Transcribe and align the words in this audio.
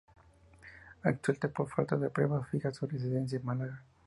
Absuelto 1.03 1.51
por 1.51 1.69
falta 1.69 1.95
de 1.95 2.09
pruebas 2.09 2.49
fija 2.49 2.73
su 2.73 2.87
residencia 2.87 3.37
en 3.37 3.45
Málaga. 3.45 3.83